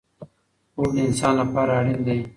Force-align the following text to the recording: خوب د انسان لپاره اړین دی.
خوب 0.73 0.87
د 0.95 0.97
انسان 1.07 1.33
لپاره 1.41 1.71
اړین 1.79 1.99
دی. 2.07 2.19